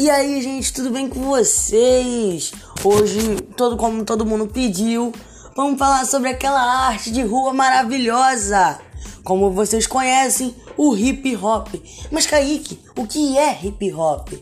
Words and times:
E 0.00 0.08
aí, 0.08 0.40
gente, 0.40 0.72
tudo 0.72 0.88
bem 0.88 1.10
com 1.10 1.20
vocês? 1.20 2.54
Hoje, 2.82 3.36
todo 3.54 3.76
como 3.76 4.02
todo 4.02 4.24
mundo 4.24 4.46
pediu, 4.46 5.12
vamos 5.54 5.78
falar 5.78 6.06
sobre 6.06 6.30
aquela 6.30 6.58
arte 6.58 7.10
de 7.10 7.20
rua 7.20 7.52
maravilhosa. 7.52 8.80
Como 9.22 9.50
vocês 9.50 9.86
conhecem, 9.86 10.56
o 10.74 10.96
hip 10.96 11.36
hop. 11.36 11.68
Mas 12.10 12.26
Kaique, 12.26 12.80
o 12.96 13.06
que 13.06 13.36
é 13.36 13.62
hip 13.62 13.92
hop? 13.92 14.32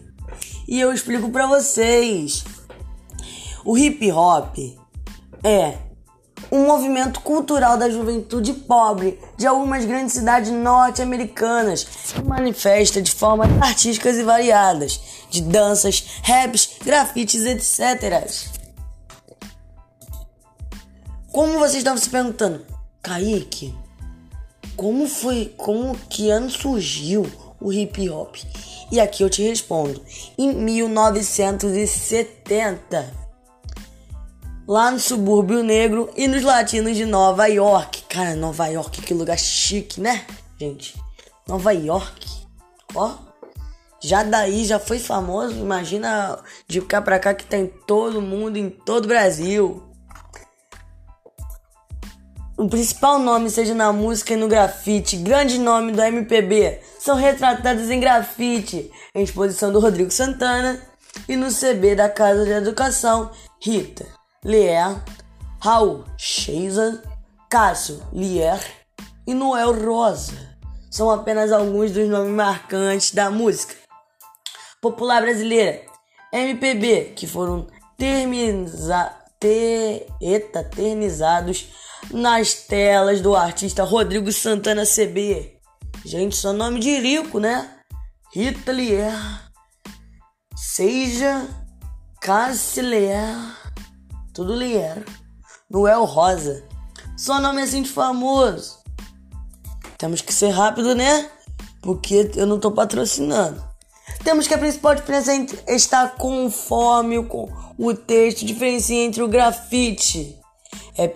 E 0.69 0.79
eu 0.79 0.93
explico 0.93 1.29
para 1.29 1.49
vocês. 1.49 2.45
O 3.65 3.77
hip 3.77 4.13
hop 4.13 4.57
é 5.43 5.88
um 6.51 6.67
movimento 6.67 7.21
cultural 7.21 7.77
da 7.77 7.91
juventude 7.91 8.53
pobre 8.53 9.19
de 9.37 9.47
algumas 9.47 9.85
grandes 9.85 10.15
cidades 10.15 10.51
norte-americanas 10.51 11.85
que 12.15 12.23
manifesta 12.23 13.03
de 13.03 13.13
formas 13.13 13.51
artísticas 13.61 14.17
e 14.17 14.23
variadas, 14.23 15.01
de 15.31 15.43
danças, 15.43 16.05
raps, 16.23 16.71
grafites, 16.85 17.45
etc. 17.45 18.27
Como 21.31 21.59
vocês 21.59 21.77
estavam 21.77 21.99
se 21.99 22.09
perguntando, 22.09 22.65
Kaique, 23.03 23.75
como 24.77 25.07
foi, 25.07 25.53
como 25.57 25.95
que 26.09 26.31
ano 26.31 26.51
surgiu 26.51 27.27
o 27.61 27.73
hip 27.73 28.09
hop? 28.09 28.37
E 28.91 28.99
aqui 28.99 29.23
eu 29.23 29.29
te 29.29 29.43
respondo, 29.43 30.03
em 30.39 30.55
1970 30.55 33.28
lá 34.69 34.91
no 34.91 35.01
subúrbio 35.01 35.63
negro 35.63 36.11
e 36.15 36.29
nos 36.29 36.43
latinos 36.43 36.95
de 36.95 37.07
Nova 37.07 37.47
York. 37.47 38.03
Cara, 38.03 38.37
Nova 38.37 38.67
York, 38.67 39.01
que 39.01 39.15
lugar 39.15 39.39
chique, 39.39 39.99
né, 39.99 40.27
gente? 40.61 40.95
Nova 41.49 41.73
York, 41.73 42.27
ó. 42.95 43.15
Já 44.01 44.23
daí 44.23 44.67
já 44.67 44.79
foi 44.79 44.99
famoso, 44.99 45.55
imagina 45.55 46.39
de 46.69 46.83
cá 46.83 47.01
pra 47.01 47.19
cá 47.19 47.33
que 47.33 47.47
tem 47.47 47.67
todo 47.87 48.21
mundo 48.21 48.59
em 48.59 48.69
todo 48.69 49.07
o 49.07 49.09
Brasil. 49.09 49.83
O 52.57 52.69
principal 52.69 53.19
nome, 53.19 53.51
seja 53.51 53.75
na 53.75 53.93
música 53.93 54.35
e 54.35 54.37
no 54.37 54.49
grafite, 54.49 55.17
grande 55.17 55.59
nome 55.59 55.93
do 55.93 56.03
MPB, 56.03 56.81
são 57.01 57.17
retratados 57.17 57.89
em 57.89 57.99
grafite, 57.99 58.91
em 59.15 59.23
exposição 59.23 59.73
do 59.73 59.81
Rodrigo 59.81 60.11
Santana 60.11 60.81
e 61.29 61.37
no 61.37 61.49
CB 61.49 61.95
da 61.95 62.09
Casa 62.09 62.45
de 62.45 62.51
Educação 62.51 63.31
Rita. 63.61 64.18
Lier, 64.45 64.97
Raul 65.61 66.05
Sheisa, 66.17 67.03
Cássio 67.51 68.03
Lier 68.13 68.61
e 69.27 69.35
Noel 69.35 69.73
Rosa 69.73 70.57
são 70.91 71.11
apenas 71.11 71.53
alguns 71.53 71.91
dos 71.91 72.09
nomes 72.09 72.33
marcantes 72.33 73.13
da 73.13 73.31
música 73.31 73.75
popular 74.81 75.21
brasileira 75.23 75.83
MPB 76.33 77.15
que 77.17 77.27
foram 77.27 77.67
termiza, 77.97 79.13
eternizados 80.21 81.69
nas 82.13 82.55
telas 82.55 83.21
do 83.21 83.35
artista 83.35 83.83
Rodrigo 83.83 84.31
Santana 84.31 84.85
CB. 84.85 85.59
Gente, 86.05 86.37
só 86.37 86.53
nome 86.53 86.81
de 86.81 86.97
rico, 86.99 87.41
né? 87.41 87.71
Rita 88.33 88.73
Lier, 88.73 89.13
Seja 90.55 91.47
Cassiler 92.21 93.35
tudo 94.39 94.55
Lier, 94.55 95.05
Noel 95.69 96.05
Rosa. 96.05 96.63
Só 97.17 97.41
nome 97.41 97.61
assim 97.61 97.83
de 97.83 97.91
famoso. 97.91 98.79
Temos 99.99 100.21
que 100.21 100.33
ser 100.33 100.51
rápido, 100.51 100.95
né? 100.95 101.29
Porque 101.83 102.31
eu 102.37 102.47
não 102.47 102.61
tô 102.61 102.71
patrocinando. 102.71 103.61
Temos 104.23 104.47
que 104.47 104.55
a 104.55 104.59
principal 104.59 104.95
diferença 104.95 105.33
está 105.67 106.07
conforme 106.07 107.21
com 107.25 107.53
o 107.77 107.93
texto 107.93 108.47
diferencia 108.47 109.05
entre 109.05 109.25
o 109.25 109.27
grafite 109.27 110.39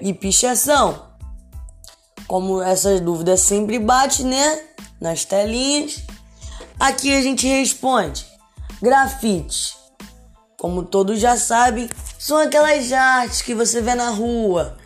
e 0.00 0.12
pichação. 0.12 1.06
Como 2.26 2.60
essas 2.60 3.00
dúvidas 3.00 3.40
sempre 3.42 3.78
bate, 3.78 4.24
né? 4.24 4.64
Nas 5.00 5.24
telinhas. 5.24 6.02
Aqui 6.76 7.14
a 7.14 7.22
gente 7.22 7.46
responde: 7.46 8.26
grafite. 8.82 9.76
Como 10.58 10.82
todos 10.82 11.20
já 11.20 11.36
sabem, 11.36 11.88
são 12.22 12.38
aquelas 12.38 12.92
artes 12.92 13.42
que 13.42 13.52
você 13.52 13.80
vê 13.80 13.96
na 13.96 14.08
rua. 14.08 14.78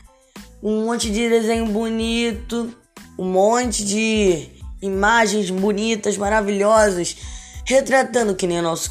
Um 0.62 0.86
monte 0.86 1.10
de 1.10 1.28
desenho 1.28 1.66
bonito, 1.66 2.74
um 3.19 3.30
monte 3.30 3.84
de 3.84 4.48
imagens 4.80 5.50
bonitas, 5.50 6.16
maravilhosas, 6.16 7.14
retratando 7.66 8.34
que 8.34 8.46
nem 8.46 8.60
o 8.60 8.62
nosso 8.62 8.91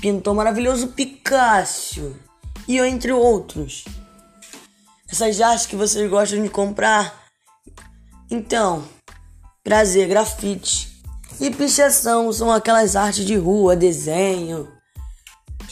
pintor 0.00 0.32
maravilhoso 0.32 0.88
Picasso 0.88 2.14
e 2.68 2.78
entre 2.78 3.10
outros. 3.10 3.84
Essas 5.10 5.40
artes 5.40 5.66
que 5.66 5.74
vocês 5.74 6.08
gostam 6.08 6.40
de 6.40 6.48
comprar. 6.48 7.20
Então, 8.30 8.84
prazer, 9.64 10.06
grafite 10.06 11.02
e 11.40 11.50
pichação 11.50 12.32
são 12.32 12.52
aquelas 12.52 12.94
artes 12.94 13.24
de 13.24 13.34
rua, 13.34 13.74
desenho, 13.74 14.68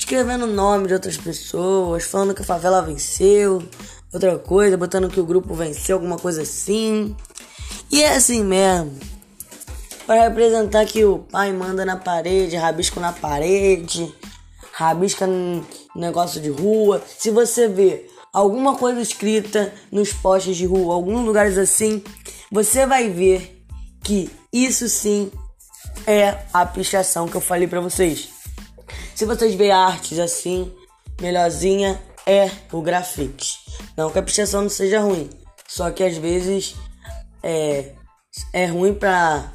escrevendo 0.01 0.47
o 0.47 0.53
nome 0.53 0.89
de 0.89 0.95
outras 0.95 1.19
pessoas, 1.19 2.05
falando 2.05 2.35
que 2.35 2.41
a 2.41 2.45
favela 2.45 2.81
venceu, 2.81 3.63
outra 4.11 4.39
coisa, 4.39 4.75
botando 4.75 5.11
que 5.11 5.21
o 5.21 5.27
grupo 5.27 5.53
venceu, 5.55 5.97
alguma 5.97 6.19
coisa 6.19 6.41
assim. 6.41 7.15
E 7.93 8.03
é 8.03 8.17
assim 8.17 8.43
mesmo. 8.43 8.99
Para 10.07 10.23
representar 10.23 10.87
que 10.87 11.05
o 11.05 11.19
pai 11.19 11.53
manda 11.53 11.85
na 11.85 11.99
parede, 11.99 12.57
rabisco 12.57 12.99
na 12.99 13.13
parede, 13.13 14.13
rabisca 14.73 15.27
no 15.27 15.65
negócio 15.95 16.41
de 16.41 16.49
rua. 16.49 17.03
Se 17.19 17.31
você 17.31 17.69
vê 17.69 18.09
alguma 18.33 18.77
coisa 18.77 19.03
escrita 19.03 19.71
nos 19.93 20.15
postes 20.15 20.57
de 20.57 20.65
rua, 20.65 20.95
alguns 20.95 21.23
lugares 21.27 21.59
assim, 21.59 22.03
você 22.51 22.87
vai 22.87 23.11
ver 23.11 23.63
que 24.03 24.31
isso 24.51 24.89
sim 24.89 25.31
é 26.07 26.39
a 26.55 26.65
pichação 26.65 27.29
que 27.29 27.37
eu 27.37 27.41
falei 27.41 27.69
para 27.69 27.83
vocês. 27.83 28.40
Se 29.21 29.27
vocês 29.27 29.55
verem 29.55 29.71
artes 29.71 30.19
assim, 30.19 30.73
melhorzinha 31.21 32.01
é 32.27 32.51
o 32.73 32.81
grafite. 32.81 33.59
Não 33.95 34.09
que 34.09 34.19
a 34.19 34.23
pichação 34.23 34.63
não 34.63 34.71
seja 34.71 34.99
ruim, 34.99 35.29
só 35.69 35.91
que 35.91 36.03
às 36.03 36.17
vezes 36.17 36.75
é, 37.43 37.93
é 38.51 38.65
ruim 38.65 38.95
pra, 38.95 39.53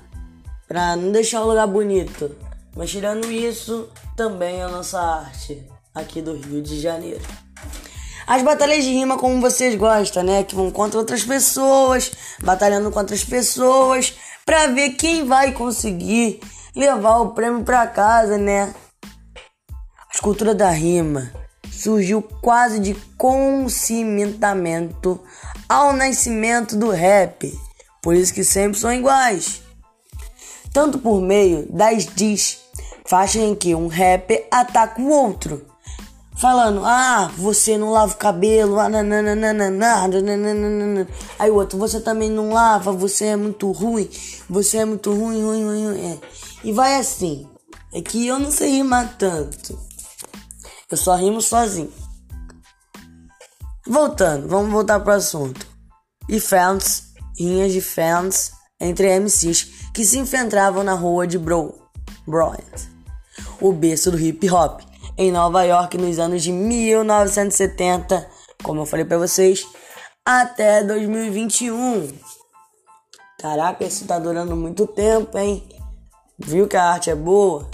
pra 0.67 0.95
não 0.95 1.11
deixar 1.11 1.41
o 1.41 1.47
lugar 1.47 1.65
bonito. 1.65 2.35
Mas 2.75 2.91
tirando 2.91 3.31
isso, 3.31 3.89
também 4.15 4.57
é 4.59 4.65
a 4.65 4.69
nossa 4.69 5.01
arte 5.01 5.63
aqui 5.95 6.21
do 6.21 6.35
Rio 6.35 6.61
de 6.61 6.79
Janeiro. 6.79 7.25
As 8.27 8.43
batalhas 8.43 8.83
de 8.83 8.91
rima, 8.91 9.17
como 9.17 9.41
vocês 9.41 9.73
gostam, 9.73 10.21
né? 10.21 10.43
Que 10.43 10.53
vão 10.53 10.69
contra 10.69 10.99
outras 10.99 11.23
pessoas, 11.23 12.11
batalhando 12.39 12.91
com 12.91 12.99
outras 12.99 13.23
pessoas, 13.23 14.13
pra 14.45 14.67
ver 14.67 14.91
quem 14.91 15.25
vai 15.25 15.53
conseguir 15.53 16.39
levar 16.75 17.17
o 17.17 17.31
prêmio 17.31 17.63
pra 17.63 17.87
casa, 17.87 18.37
né? 18.37 18.71
A 20.17 20.21
cultura 20.21 20.55
da 20.55 20.71
rima 20.71 21.31
surgiu 21.69 22.21
quase 22.41 22.79
de 22.79 22.95
consimentamento 23.17 25.19
ao 25.67 25.93
nascimento 25.93 26.77
do 26.77 26.89
rap, 26.89 27.53
por 28.01 28.15
isso 28.15 28.33
que 28.33 28.43
sempre 28.43 28.79
são 28.79 28.93
iguais. 28.93 29.61
Tanto 30.73 30.99
por 30.99 31.21
meio 31.21 31.67
das 31.69 32.05
diz, 32.05 32.59
faixas 33.05 33.41
em 33.41 33.53
que 33.53 33.75
um 33.75 33.87
rapper 33.87 34.47
ataca 34.49 35.01
o 35.01 35.09
outro, 35.09 35.65
falando: 36.37 36.85
Ah, 36.85 37.29
você 37.37 37.77
não 37.77 37.91
lava 37.91 38.13
o 38.13 38.17
cabelo, 38.17 38.79
ah, 38.79 38.87
aí 41.37 41.51
o 41.51 41.55
outro: 41.55 41.77
Você 41.77 41.99
também 41.99 42.31
não 42.31 42.51
lava, 42.51 42.91
você 42.91 43.25
é 43.25 43.35
muito 43.35 43.71
ruim, 43.71 44.09
você 44.49 44.77
é 44.77 44.85
muito 44.85 45.13
ruim, 45.13 45.43
ruim, 45.43 45.65
ruim. 45.65 45.87
ruim. 45.87 46.11
É. 46.11 46.17
E 46.63 46.71
vai 46.71 46.95
assim. 46.95 47.47
É 47.93 48.01
que 48.01 48.27
eu 48.27 48.39
não 48.39 48.51
sei 48.51 48.71
rimar 48.71 49.15
tanto. 49.17 49.94
Eu 50.89 50.97
só 50.97 51.15
rimo 51.15 51.41
sozinho. 51.41 51.91
Voltando, 53.87 54.47
vamos 54.47 54.71
voltar 54.71 54.99
pro 54.99 55.13
assunto. 55.13 55.65
E 56.29 56.39
fans, 56.39 57.13
rinhas 57.37 57.71
de 57.71 57.81
fans 57.81 58.51
entre 58.79 59.19
MCs 59.19 59.91
que 59.93 60.03
se 60.03 60.17
enfrentavam 60.17 60.83
na 60.83 60.93
rua 60.93 61.25
de 61.25 61.37
Bro, 61.37 61.73
Bryant, 62.27 62.89
o 63.61 63.71
berço 63.71 64.11
do 64.11 64.19
hip 64.19 64.49
hop, 64.49 64.81
em 65.17 65.31
Nova 65.31 65.63
York 65.63 65.97
nos 65.97 66.19
anos 66.19 66.43
de 66.43 66.51
1970, 66.51 68.27
como 68.63 68.81
eu 68.81 68.85
falei 68.85 69.05
para 69.05 69.17
vocês, 69.17 69.65
até 70.25 70.83
2021. 70.83 72.11
Caraca, 73.39 73.85
isso 73.85 74.05
tá 74.05 74.19
durando 74.19 74.55
muito 74.55 74.85
tempo, 74.87 75.37
hein? 75.37 75.63
Viu 76.37 76.67
que 76.67 76.75
a 76.75 76.91
arte 76.91 77.09
é 77.09 77.15
boa? 77.15 77.69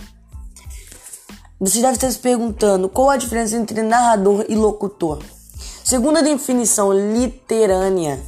Você 1.62 1.80
deve 1.80 1.94
estar 1.94 2.10
se 2.10 2.18
perguntando 2.18 2.90
qual 2.90 3.12
a 3.12 3.18
diferença 3.18 3.56
entre 3.56 3.84
narrador 3.84 4.46
e 4.50 4.56
locutor. 4.56 5.20
Segundo 5.84 6.18
a 6.18 6.22
definição 6.24 6.92
literânea, 6.92 8.20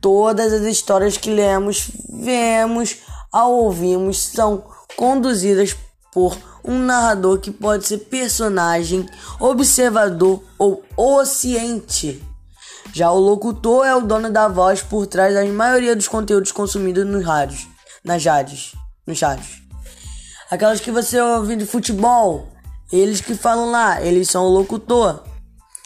todas 0.00 0.52
as 0.52 0.62
histórias 0.62 1.16
que 1.16 1.28
lemos, 1.28 1.90
vemos 2.08 2.98
ou 3.32 3.64
ouvimos 3.64 4.22
são 4.22 4.62
conduzidas 4.96 5.74
por 6.12 6.38
um 6.62 6.78
narrador 6.78 7.40
que 7.40 7.50
pode 7.50 7.84
ser 7.84 7.98
personagem, 7.98 9.08
observador 9.40 10.40
ou 10.56 10.84
oceante. 10.96 12.24
Já 12.92 13.10
o 13.10 13.18
locutor 13.18 13.84
é 13.84 13.96
o 13.96 14.02
dono 14.02 14.30
da 14.30 14.46
voz 14.46 14.84
por 14.84 15.04
trás 15.08 15.34
da 15.34 15.44
maioria 15.46 15.96
dos 15.96 16.06
conteúdos 16.06 16.52
consumidos 16.52 17.04
nos 17.04 17.24
rádios, 17.24 17.66
nas 18.04 18.24
rádios, 18.24 18.76
nos 19.04 19.20
rádios. 19.20 19.69
Aquelas 20.50 20.80
que 20.80 20.90
você 20.90 21.20
ouve 21.20 21.54
de 21.54 21.64
futebol, 21.64 22.48
eles 22.92 23.20
que 23.20 23.36
falam 23.36 23.70
lá, 23.70 24.02
eles 24.02 24.28
são 24.28 24.44
o 24.44 24.48
locutor. 24.48 25.22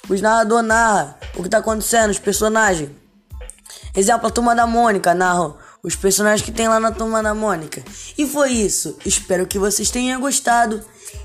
Os 0.09 0.21
narrador 0.21 0.63
narra 0.63 1.19
o 1.37 1.43
que 1.43 1.49
tá 1.49 1.59
acontecendo, 1.59 2.11
os 2.11 2.19
personagens. 2.19 2.91
Exemplo, 3.95 4.27
a 4.27 4.31
turma 4.31 4.55
da 4.55 4.67
Mônica 4.67 5.15
narra 5.15 5.55
os 5.83 5.95
personagens 5.95 6.43
que 6.43 6.51
tem 6.51 6.67
lá 6.67 6.81
na 6.81 6.91
turma 6.91 7.23
da 7.23 7.35
Mônica. 7.35 7.85
E 8.17 8.27
foi 8.27 8.53
isso. 8.53 8.97
Espero 9.05 9.47
que 9.47 9.59
vocês 9.59 9.91
tenham 9.91 10.21
gostado. 10.21 10.83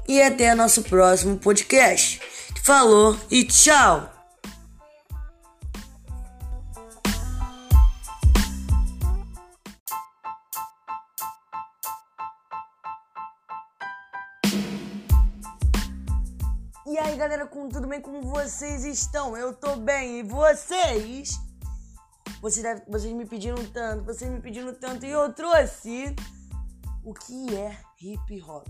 E 0.08 0.22
até 0.22 0.54
nosso 0.54 0.84
próximo 0.84 1.38
podcast. 1.38 2.22
Falou 2.64 3.18
e 3.32 3.46
tchau! 3.46 4.19
E 16.90 16.98
aí 16.98 17.16
galera, 17.16 17.46
com 17.46 17.70
tudo 17.70 17.88
bem? 17.88 18.02
Como 18.02 18.20
vocês 18.24 18.84
estão? 18.84 19.38
Eu 19.38 19.54
tô 19.54 19.76
bem, 19.76 20.22
e 20.22 20.24
vocês? 20.24 21.40
Vocês, 22.42 22.64
deve, 22.64 22.82
vocês 22.88 23.14
me 23.14 23.28
pediram 23.28 23.64
tanto, 23.68 24.04
vocês 24.04 24.32
me 24.32 24.42
pediram 24.42 24.74
tanto, 24.74 25.06
e 25.06 25.12
eu 25.12 25.32
trouxe 25.32 26.16
o 27.06 27.14
que 27.14 27.56
é 27.56 27.78
hip 28.02 28.42
hop. 28.42 28.68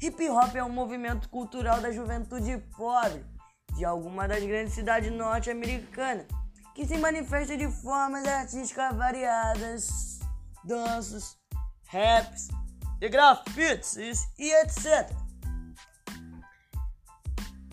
Hip 0.00 0.30
hop 0.30 0.56
é 0.56 0.64
um 0.64 0.68
movimento 0.68 1.28
cultural 1.28 1.80
da 1.80 1.92
juventude 1.92 2.58
pobre 2.76 3.24
de 3.76 3.84
alguma 3.84 4.26
das 4.26 4.42
grandes 4.42 4.74
cidades 4.74 5.12
norte-americanas, 5.12 6.26
que 6.74 6.84
se 6.84 6.98
manifesta 6.98 7.56
de 7.56 7.70
formas 7.70 8.26
artísticas 8.26 8.96
variadas, 8.96 10.18
danças, 10.64 11.36
raps, 11.86 12.48
grafites 12.98 14.26
e 14.36 14.52
etc. 14.64 15.21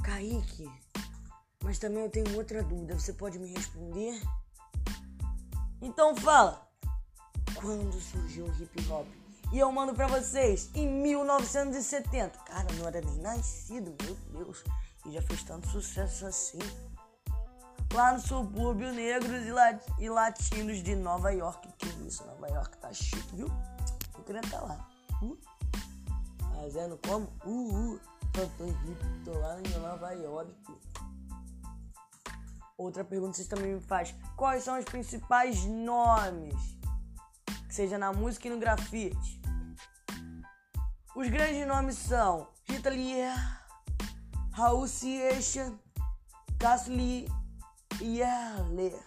Kaique, 0.09 0.67
mas 1.63 1.77
também 1.77 2.01
eu 2.01 2.09
tenho 2.09 2.35
outra 2.35 2.63
dúvida, 2.63 2.97
você 2.97 3.13
pode 3.13 3.38
me 3.38 3.53
responder? 3.53 4.19
Então 5.79 6.15
fala, 6.15 6.67
quando 7.53 7.94
surgiu 8.01 8.45
o 8.45 8.53
hip 8.59 8.91
hop? 8.91 9.07
E 9.53 9.59
eu 9.59 9.71
mando 9.71 9.94
pra 9.94 10.07
vocês 10.07 10.71
em 10.73 10.88
1970. 10.88 12.39
Cara, 12.39 12.67
não 12.73 12.88
era 12.88 13.01
nem 13.01 13.17
nascido, 13.19 13.95
meu 14.03 14.15
Deus. 14.31 14.63
E 15.06 15.11
já 15.11 15.21
fez 15.21 15.44
tanto 15.44 15.67
sucesso 15.67 16.25
assim. 16.25 16.59
Lá 17.94 18.13
no 18.13 18.19
subúrbio 18.19 18.91
negros 18.91 19.45
e, 19.45 19.51
lat 19.51 19.79
e 20.00 20.09
latinos 20.09 20.81
de 20.81 20.95
Nova 20.95 21.29
York. 21.31 21.67
Que 21.77 21.88
isso, 22.07 22.25
Nova 22.25 22.47
York 22.47 22.77
tá 22.79 22.91
chique, 22.91 23.35
viu? 23.35 23.47
Eu 24.17 24.23
queria 24.23 24.41
estar 24.41 24.59
tá 24.59 24.65
lá. 24.65 24.89
Hum? 25.21 25.38
Fazendo 26.55 27.00
como? 27.05 27.27
Uh, 27.45 27.94
uh. 27.94 28.19
Hip, 28.37 29.23
tô 29.25 29.37
lá 29.37 29.59
em 29.59 29.79
Nova 29.79 30.11
York. 30.11 30.53
Outra 32.77 33.03
pergunta 33.03 33.31
que 33.31 33.37
vocês 33.37 33.47
também 33.47 33.73
me 33.75 33.81
fazem. 33.81 34.15
Quais 34.37 34.63
são 34.63 34.79
os 34.79 34.85
principais 34.85 35.65
nomes? 35.65 36.55
Que 37.67 37.75
seja 37.75 37.97
na 37.97 38.13
música 38.13 38.47
e 38.47 38.51
no 38.51 38.59
grafite. 38.59 39.41
Os 41.15 41.27
grandes 41.29 41.67
nomes 41.67 41.97
são 41.97 42.47
Rita 42.63 42.89
Lee, 42.89 43.17
Raul 44.53 44.87
Seixas, 44.87 45.73
Cassius 46.57 47.29
Yerler 47.99 48.97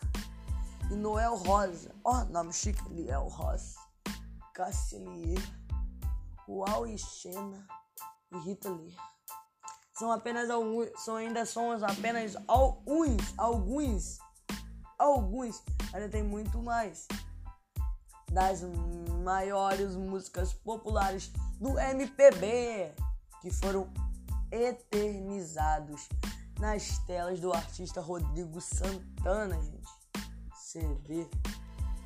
e 0.90 0.94
Noel 0.94 1.36
Rosa. 1.36 1.94
Ó, 2.04 2.20
oh, 2.20 2.24
nome 2.24 2.52
chique, 2.52 2.82
Liel 2.90 3.28
Rosa. 3.28 3.80
Cassius 4.52 5.42
Uau 6.46 6.86
e 6.86 6.98
Xena 6.98 7.66
e 8.32 8.38
Rita 8.38 8.70
Lee 8.70 8.94
são 10.02 10.11
apenas 10.11 10.50
alguns, 10.50 10.88
são 10.96 11.17
ainda 11.17 11.46
somos 11.46 11.82
apenas 11.82 12.34
alguns, 12.49 13.38
alguns, 13.38 14.19
alguns, 14.99 15.62
ainda 15.93 16.08
tem 16.08 16.23
muito 16.23 16.61
mais. 16.62 17.06
Das 18.32 18.62
maiores 19.23 19.94
músicas 19.94 20.55
populares 20.55 21.31
do 21.61 21.79
MPB 21.79 22.94
que 23.43 23.50
foram 23.50 23.88
eternizados 24.50 26.08
nas 26.58 26.99
telas 27.06 27.38
do 27.38 27.52
artista 27.52 28.00
Rodrigo 28.00 28.61
Santana, 28.61 29.61
gente. 29.61 29.82
Vê, 31.06 31.29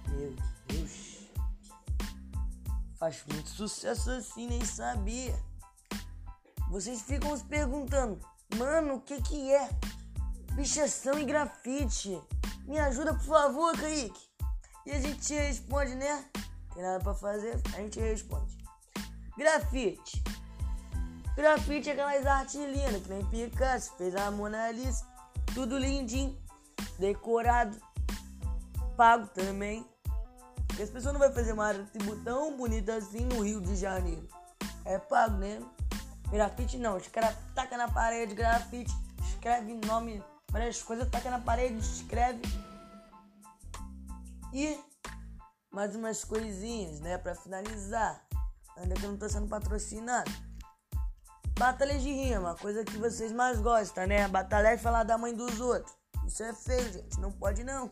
meu 0.09 0.35
Deus, 0.67 1.29
faz 2.97 3.25
muito 3.33 3.49
sucesso 3.49 4.11
assim, 4.11 4.49
nem 4.49 4.65
sabia. 4.65 5.39
Vocês 6.71 7.03
ficam 7.03 7.37
se 7.37 7.45
perguntando, 7.45 8.19
mano, 8.57 8.95
o 8.95 9.01
que 9.01 9.21
que 9.23 9.53
é 9.53 9.71
pichação 10.55 11.19
e 11.19 11.25
grafite? 11.25 12.21
Me 12.67 12.79
ajuda, 12.79 13.15
por 13.15 13.25
favor, 13.25 13.77
Kaique. 13.79 14.21
E 14.85 14.91
a 14.93 15.01
gente 15.01 15.33
responde, 15.33 15.95
né? 15.95 16.25
Tem 16.75 16.83
nada 16.83 17.03
pra 17.03 17.15
fazer? 17.15 17.61
A 17.75 17.81
gente 17.81 18.01
responde. 18.01 18.57
Grafite. 19.37 20.23
Grafite 21.37 21.91
é 21.91 21.93
aquelas 21.93 22.27
artes 22.27 22.55
lindas, 22.55 23.03
que 23.03 23.09
nem 23.09 23.25
Picasso 23.27 23.93
fez 23.97 24.15
a 24.17 24.31
Mona 24.31 24.71
Lisa. 24.73 25.05
Tudo 25.55 25.79
lindinho, 25.79 26.37
decorado, 26.99 27.79
pago 28.97 29.27
também. 29.29 29.87
Porque 30.67 30.83
as 30.83 30.91
pessoas 30.91 31.15
não 31.15 31.21
vão 31.21 31.33
fazer 31.33 31.53
uma 31.53 31.67
arte 31.67 31.99
tão 32.25 32.57
bonita 32.57 32.95
assim 32.95 33.25
no 33.27 33.43
Rio 33.43 33.61
de 33.61 33.77
Janeiro. 33.77 34.29
É 34.85 34.99
pago, 34.99 35.37
né? 35.37 35.61
Grafite 36.31 36.79
não, 36.79 36.97
os 36.97 37.07
caras 37.09 37.37
taca 37.55 37.77
na 37.77 37.89
parede, 37.89 38.35
grafite, 38.35 38.93
escreve 39.29 39.75
nome, 39.87 40.23
várias 40.51 40.83
coisas, 40.83 41.09
taca 41.09 41.31
na 41.31 41.39
parede, 41.39 41.79
escreve. 41.79 42.43
E 44.53 44.79
mais 45.71 45.95
umas 45.95 46.25
coisinhas, 46.25 47.01
né, 47.01 47.19
pra 47.19 47.35
finalizar. 47.35 48.21
Ainda 48.77 48.95
que 48.95 49.05
eu 49.05 49.11
não 49.11 49.19
tô 49.19 49.29
sendo 49.29 49.49
patrocinado. 49.49 50.31
Batalhas 51.59 52.03
de 52.03 52.13
rima, 52.13 52.55
coisa 52.57 52.85
que 52.85 52.99
vocês 52.99 53.33
mais 53.33 53.59
gostam, 53.61 54.07
né? 54.07 54.29
Batalhar 54.29 54.75
e 54.75 54.79
falar 54.79 55.05
da 55.05 55.17
mãe 55.17 55.35
dos 55.35 55.59
outros. 55.59 55.95
Isso 56.27 56.43
é 56.43 56.53
feio, 56.53 56.93
gente, 56.93 57.19
não 57.19 57.33
pode 57.33 57.65
não. 57.65 57.91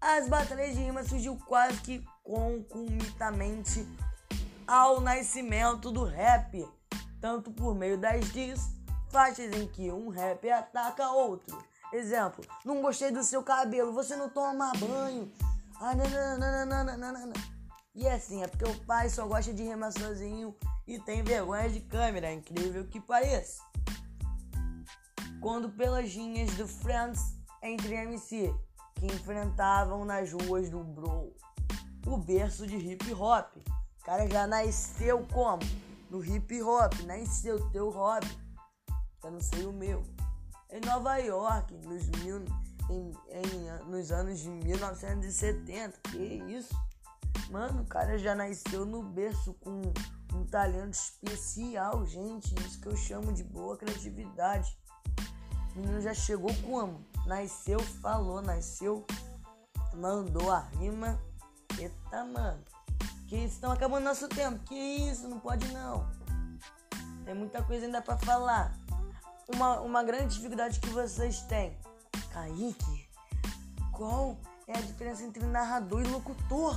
As 0.00 0.28
batalhas 0.28 0.74
de 0.74 0.82
rima 0.82 1.02
surgiu 1.02 1.36
quase 1.46 1.80
que 1.80 2.04
concomitantemente 2.22 3.86
ao 4.66 5.00
nascimento 5.00 5.90
do 5.90 6.04
rap 6.04 6.66
tanto 7.26 7.50
por 7.50 7.74
meio 7.74 7.98
das 7.98 8.24
diss, 8.32 8.70
faixas 9.10 9.52
em 9.52 9.66
que 9.66 9.90
um 9.90 10.10
rap 10.10 10.48
ataca 10.48 11.10
outro. 11.10 11.58
Exemplo, 11.92 12.44
não 12.64 12.80
gostei 12.80 13.10
do 13.10 13.24
seu 13.24 13.42
cabelo, 13.42 13.92
você 13.92 14.14
não 14.14 14.28
toma 14.28 14.70
banho. 14.78 15.32
Ah, 15.80 15.92
nananana. 15.92 17.32
E 17.96 18.06
assim, 18.06 18.44
é 18.44 18.46
porque 18.46 18.64
o 18.64 18.84
pai 18.84 19.10
só 19.10 19.26
gosta 19.26 19.52
de 19.52 19.64
rimar 19.64 19.90
sozinho 19.90 20.54
e 20.86 21.00
tem 21.00 21.24
vergonha 21.24 21.68
de 21.68 21.80
câmera, 21.80 22.32
incrível 22.32 22.86
que 22.86 23.00
pareça. 23.00 23.60
Quando 25.40 25.68
pelas 25.70 26.08
linhas 26.10 26.52
do 26.52 26.68
Friends 26.68 27.20
entre 27.60 27.92
MC 27.92 28.54
que 28.94 29.06
enfrentavam 29.06 30.04
nas 30.04 30.32
ruas 30.32 30.70
do 30.70 30.78
Bro, 30.78 31.34
o 32.06 32.16
berço 32.18 32.68
de 32.68 32.76
hip 32.76 33.12
hop. 33.14 33.56
O 34.00 34.04
cara 34.04 34.30
já 34.30 34.46
nasceu 34.46 35.26
como? 35.32 35.64
No 36.16 36.24
hip 36.24 36.62
hop, 36.62 36.94
nem 37.04 37.24
teu 37.72 37.90
hobby. 37.90 38.26
Eu 39.22 39.30
não 39.30 39.40
sei 39.40 39.66
o 39.66 39.72
meu. 39.72 40.02
Em 40.70 40.80
Nova 40.80 41.18
York, 41.18 41.74
nos, 41.86 42.08
mil, 42.22 42.42
em, 42.88 43.12
em, 43.30 43.90
nos 43.90 44.10
anos 44.10 44.40
de 44.40 44.48
1970. 44.48 46.00
Que 46.10 46.18
isso? 46.18 46.74
Mano, 47.50 47.82
o 47.82 47.86
cara 47.86 48.18
já 48.18 48.34
nasceu 48.34 48.86
no 48.86 49.02
berço 49.02 49.52
com 49.54 49.82
um 50.32 50.44
talento 50.46 50.94
especial, 50.94 52.06
gente. 52.06 52.54
Isso 52.64 52.80
que 52.80 52.88
eu 52.88 52.96
chamo 52.96 53.32
de 53.32 53.44
boa 53.44 53.76
criatividade. 53.76 54.76
O 55.74 55.80
menino 55.80 56.00
já 56.00 56.14
chegou 56.14 56.50
como? 56.62 57.04
Nasceu, 57.26 57.78
falou, 58.00 58.40
nasceu, 58.40 59.04
mandou 59.94 60.50
a 60.50 60.60
rima. 60.60 61.20
Eita, 61.78 62.24
mano. 62.24 62.64
Que 63.26 63.36
estão 63.44 63.72
acabando 63.72 64.04
nosso 64.04 64.28
tempo. 64.28 64.58
Que 64.64 64.74
isso, 64.74 65.28
não 65.28 65.40
pode 65.40 65.66
não. 65.72 66.08
Tem 67.24 67.34
muita 67.34 67.62
coisa 67.62 67.86
ainda 67.86 68.00
para 68.00 68.16
falar. 68.18 68.72
Uma, 69.54 69.80
uma 69.80 70.02
grande 70.02 70.34
dificuldade 70.34 70.80
que 70.80 70.88
vocês 70.90 71.40
têm. 71.42 71.76
Kaique, 72.32 73.08
qual 73.92 74.36
é 74.66 74.78
a 74.78 74.80
diferença 74.80 75.24
entre 75.24 75.44
narrador 75.44 76.02
e 76.02 76.08
locutor? 76.08 76.76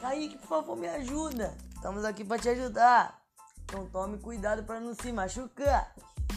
Kaique, 0.00 0.38
por 0.38 0.46
favor, 0.46 0.76
me 0.76 0.88
ajuda. 0.88 1.56
Estamos 1.74 2.04
aqui 2.04 2.24
para 2.24 2.38
te 2.38 2.48
ajudar. 2.48 3.20
Então 3.64 3.86
tome 3.86 4.18
cuidado 4.18 4.62
para 4.64 4.80
não 4.80 4.94
se 4.94 5.12
machucar. 5.12 5.94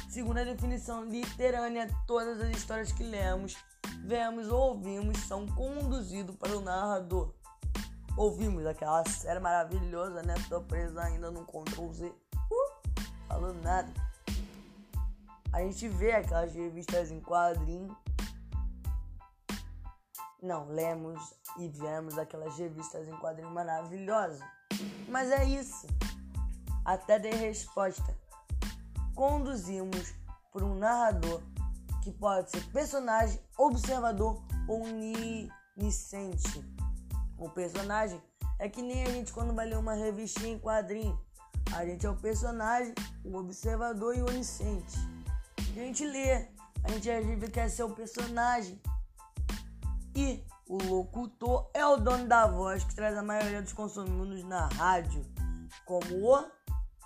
Segundo 0.09 0.39
a 0.39 0.43
definição 0.43 1.05
literânea, 1.05 1.89
todas 2.05 2.41
as 2.41 2.50
histórias 2.50 2.91
que 2.91 3.03
lemos, 3.03 3.55
vemos 4.03 4.50
ou 4.50 4.73
ouvimos 4.73 5.17
são 5.19 5.47
conduzidos 5.47 6.35
para 6.35 6.57
o 6.57 6.61
narrador. 6.61 7.33
Ouvimos 8.17 8.65
aquela 8.65 9.03
série 9.07 9.39
maravilhosa, 9.39 10.21
né? 10.21 10.35
Tô 10.49 10.61
preso 10.61 10.99
ainda 10.99 11.31
no 11.31 11.45
Ctrl 11.45 11.91
Z. 11.93 12.07
Uh, 12.07 13.01
falando 13.27 13.61
nada. 13.63 13.91
A 15.53 15.61
gente 15.61 15.87
vê 15.87 16.11
aquelas 16.11 16.53
revistas 16.53 17.09
em 17.09 17.21
quadrinho. 17.21 17.95
Não, 20.41 20.67
lemos 20.67 21.33
e 21.57 21.67
vemos 21.69 22.17
aquelas 22.17 22.57
revistas 22.57 23.07
em 23.07 23.15
quadrinho 23.17 23.51
maravilhosas. 23.51 24.39
Mas 25.07 25.31
é 25.31 25.45
isso. 25.45 25.87
Até 26.83 27.17
dei 27.17 27.33
resposta. 27.33 28.17
Conduzimos 29.15 30.13
por 30.51 30.63
um 30.63 30.75
narrador 30.75 31.41
que 32.03 32.11
pode 32.11 32.49
ser 32.49 32.63
personagem, 32.71 33.39
observador 33.57 34.41
ou 34.67 34.83
onisciente. 34.83 36.80
O 37.41 37.50
personagem 37.50 38.21
é 38.60 38.69
que 38.69 38.83
nem 38.83 39.03
a 39.03 39.10
gente 39.10 39.33
quando 39.33 39.51
vai 39.51 39.65
ler 39.65 39.79
uma 39.79 39.95
revistinha 39.95 40.53
em 40.53 40.60
quadrinho. 40.60 41.19
A 41.75 41.83
gente 41.83 42.05
é 42.05 42.10
o 42.10 42.15
personagem, 42.15 42.93
o 43.25 43.36
observador 43.36 44.15
e 44.15 44.21
o 44.21 44.27
onisciente. 44.27 44.95
A 45.57 45.74
gente 45.74 46.05
lê, 46.05 46.48
a 46.83 46.91
gente 46.91 47.10
às 47.10 47.25
vezes 47.25 47.50
quer 47.50 47.67
ser 47.67 47.81
o 47.81 47.95
personagem. 47.95 48.79
E 50.15 50.45
o 50.67 50.77
locutor 50.83 51.67
é 51.74 51.83
o 51.83 51.98
dono 51.98 52.27
da 52.27 52.45
voz 52.45 52.83
que 52.83 52.93
traz 52.93 53.17
a 53.17 53.24
maioria 53.24 53.63
dos 53.63 53.74
consumidos 53.74 54.43
na 54.43 54.67
rádio. 54.67 55.25
Como 55.83 56.31
o. 56.31 56.45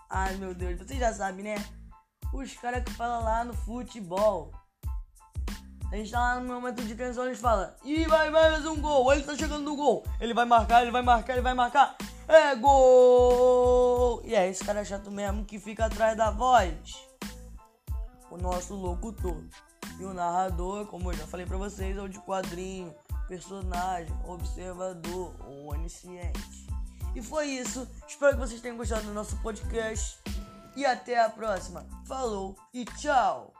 Ai 0.09 0.35
meu 0.35 0.53
Deus, 0.53 0.77
vocês 0.79 0.99
já 0.99 1.13
sabem, 1.13 1.45
né? 1.45 1.55
Os 2.33 2.53
caras 2.55 2.83
que 2.83 2.91
falam 2.91 3.23
lá 3.23 3.45
no 3.45 3.53
futebol. 3.53 4.51
A 5.91 5.95
gente 5.95 6.11
tá 6.11 6.19
lá 6.19 6.39
no 6.39 6.53
momento 6.53 6.81
de 6.83 6.95
tensão, 6.95 7.25
eles 7.25 7.39
falam, 7.39 7.71
e 7.83 8.05
vai, 8.05 8.29
vai 8.29 8.51
mais 8.51 8.65
um 8.65 8.81
gol, 8.81 9.13
ele 9.13 9.23
tá 9.23 9.35
chegando 9.35 9.63
no 9.63 9.75
gol, 9.75 10.03
ele 10.19 10.33
vai 10.33 10.45
marcar, 10.45 10.81
ele 10.81 10.91
vai 10.91 11.01
marcar, 11.01 11.33
ele 11.33 11.41
vai 11.41 11.53
marcar, 11.53 11.95
é 12.27 12.55
gol! 12.55 14.21
E 14.25 14.33
é 14.33 14.49
esse 14.49 14.63
cara 14.63 14.83
chato 14.83 15.11
mesmo 15.11 15.45
que 15.45 15.59
fica 15.59 15.85
atrás 15.85 16.17
da 16.17 16.31
voz. 16.31 16.73
O 18.31 18.37
nosso 18.37 18.73
locutor. 18.73 19.43
E 19.99 20.03
o 20.03 20.13
narrador, 20.13 20.87
como 20.87 21.11
eu 21.11 21.17
já 21.17 21.27
falei 21.27 21.45
pra 21.45 21.57
vocês, 21.57 21.95
é 21.95 22.01
o 22.01 22.09
de 22.09 22.19
quadrinho, 22.19 22.93
personagem, 23.27 24.13
observador 24.25 25.33
ou 25.47 25.71
onisciente. 25.71 26.67
E 27.15 27.21
foi 27.21 27.47
isso. 27.47 27.87
Espero 28.07 28.33
que 28.33 28.39
vocês 28.39 28.59
tenham 28.59 28.75
gostado 28.75 29.03
do 29.03 29.13
nosso 29.13 29.37
podcast. 29.37 30.19
E 30.75 30.85
até 30.85 31.23
a 31.23 31.29
próxima. 31.29 31.85
Falou 32.05 32.57
e 32.73 32.83
tchau! 32.83 33.54